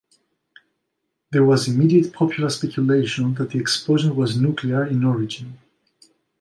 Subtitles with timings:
[1.29, 5.59] There was immediate popular speculation that the explosion was nuclear in origin.